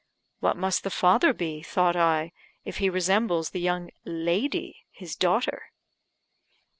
"What 0.39 0.57
must 0.57 0.83
the 0.83 0.89
father 0.89 1.31
be," 1.31 1.61
thought 1.61 1.95
I, 1.95 2.31
"if 2.65 2.77
he 2.77 2.89
resembles 2.89 3.51
the 3.51 3.59
young 3.59 3.91
lady, 4.03 4.79
his 4.89 5.15
daughter?" 5.15 5.69